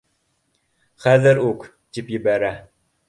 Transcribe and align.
Хәҙер 1.07 1.41
үк, 1.51 1.67
тип 1.99 2.11
ебәрә 2.17 2.51